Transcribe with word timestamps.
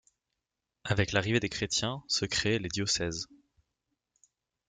Avec 0.83 1.11
l'arrivée 1.11 1.39
des 1.39 1.49
chrétiens, 1.49 2.01
se 2.07 2.25
créent 2.25 2.57
les 2.57 2.69
diocèses. 2.69 3.27